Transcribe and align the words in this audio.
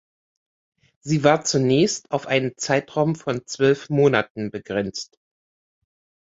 Sie 1.01 1.23
war 1.23 1.43
zunächst 1.45 2.09
auf 2.09 2.25
einen 2.25 2.57
Zeitraum 2.57 3.15
von 3.15 3.45
zwölf 3.45 3.87
Monaten 3.91 4.49
begrenzt. 4.49 5.19